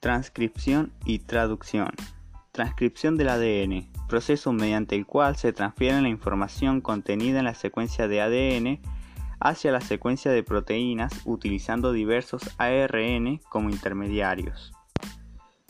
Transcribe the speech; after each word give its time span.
Transcripción 0.00 0.94
y 1.04 1.18
traducción. 1.18 1.90
Transcripción 2.52 3.18
del 3.18 3.28
ADN, 3.28 3.86
proceso 4.08 4.50
mediante 4.50 4.96
el 4.96 5.04
cual 5.04 5.36
se 5.36 5.52
transfiere 5.52 6.00
la 6.00 6.08
información 6.08 6.80
contenida 6.80 7.40
en 7.40 7.44
la 7.44 7.52
secuencia 7.52 8.08
de 8.08 8.22
ADN 8.22 8.80
hacia 9.40 9.72
la 9.72 9.82
secuencia 9.82 10.32
de 10.32 10.42
proteínas 10.42 11.12
utilizando 11.26 11.92
diversos 11.92 12.48
ARN 12.56 13.42
como 13.50 13.68
intermediarios. 13.68 14.72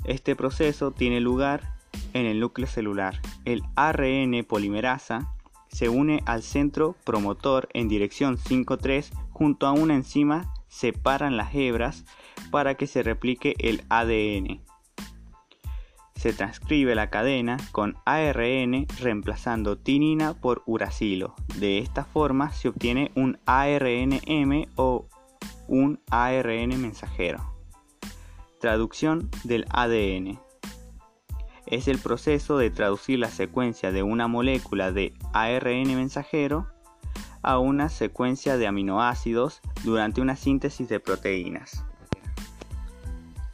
Este 0.04 0.36
proceso 0.36 0.92
tiene 0.92 1.20
lugar 1.20 1.74
en 2.12 2.26
el 2.26 2.38
núcleo 2.38 2.68
celular. 2.68 3.20
El 3.44 3.64
ARN 3.74 4.44
polimerasa 4.46 5.28
se 5.66 5.88
une 5.88 6.22
al 6.24 6.44
centro 6.44 6.94
promotor 7.02 7.68
en 7.74 7.88
dirección 7.88 8.38
5'3 8.38 9.10
junto 9.32 9.66
a 9.66 9.72
una 9.72 9.96
enzima 9.96 10.54
separan 10.68 11.36
las 11.36 11.52
hebras 11.52 12.04
para 12.50 12.74
que 12.74 12.86
se 12.86 13.02
replique 13.02 13.54
el 13.58 13.84
ADN. 13.88 14.62
Se 16.20 16.34
transcribe 16.34 16.94
la 16.94 17.08
cadena 17.08 17.56
con 17.72 17.96
ARN 18.04 18.86
reemplazando 19.00 19.78
tinina 19.78 20.34
por 20.34 20.62
uracilo. 20.66 21.34
De 21.56 21.78
esta 21.78 22.04
forma 22.04 22.52
se 22.52 22.68
obtiene 22.68 23.10
un 23.14 23.38
ARNM 23.46 24.66
o 24.76 25.06
un 25.66 25.98
ARN 26.10 26.78
mensajero. 26.78 27.54
Traducción 28.60 29.30
del 29.44 29.64
ADN. 29.70 30.38
Es 31.64 31.88
el 31.88 31.98
proceso 31.98 32.58
de 32.58 32.70
traducir 32.70 33.18
la 33.18 33.30
secuencia 33.30 33.90
de 33.90 34.02
una 34.02 34.28
molécula 34.28 34.92
de 34.92 35.14
ARN 35.32 35.86
mensajero 35.96 36.66
a 37.42 37.58
una 37.58 37.88
secuencia 37.88 38.58
de 38.58 38.66
aminoácidos 38.66 39.62
durante 39.84 40.20
una 40.20 40.36
síntesis 40.36 40.88
de 40.90 41.00
proteínas. 41.00 41.84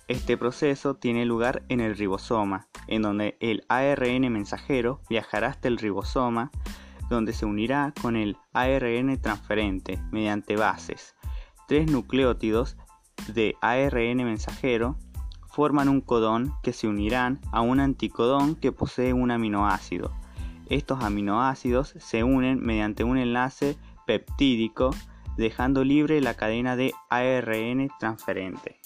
Este 0.08 0.36
proceso 0.36 0.94
tiene 0.94 1.24
lugar 1.24 1.64
en 1.68 1.80
el 1.80 1.96
ribosoma, 1.96 2.68
en 2.86 3.02
donde 3.02 3.36
el 3.40 3.64
ARN 3.68 4.32
mensajero 4.32 5.00
viajará 5.08 5.48
hasta 5.48 5.66
el 5.66 5.78
ribosoma, 5.78 6.52
donde 7.10 7.32
se 7.32 7.44
unirá 7.44 7.92
con 8.00 8.14
el 8.14 8.36
ARN 8.52 9.20
transferente 9.20 10.00
mediante 10.12 10.54
bases. 10.54 11.16
Tres 11.66 11.90
nucleótidos 11.90 12.76
de 13.34 13.56
ARN 13.60 14.18
mensajero 14.18 14.96
forman 15.48 15.88
un 15.88 16.00
codón 16.00 16.54
que 16.62 16.72
se 16.72 16.86
unirán 16.86 17.40
a 17.50 17.60
un 17.60 17.80
anticodón 17.80 18.54
que 18.54 18.70
posee 18.70 19.12
un 19.12 19.32
aminoácido. 19.32 20.12
Estos 20.68 21.02
aminoácidos 21.02 21.94
se 21.98 22.22
unen 22.22 22.60
mediante 22.60 23.02
un 23.02 23.18
enlace 23.18 23.76
peptídico 24.06 24.90
dejando 25.36 25.82
libre 25.82 26.20
la 26.20 26.34
cadena 26.34 26.76
de 26.76 26.92
ARN 27.10 27.88
transferente. 27.98 28.80